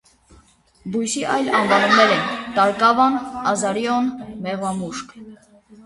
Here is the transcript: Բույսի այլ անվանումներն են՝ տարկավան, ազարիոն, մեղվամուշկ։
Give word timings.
Բույսի 0.95 1.21
այլ 1.33 1.51
անվանումներն 1.59 2.17
են՝ 2.23 2.49
տարկավան, 2.57 3.21
ազարիոն, 3.55 4.13
մեղվամուշկ։ 4.49 5.19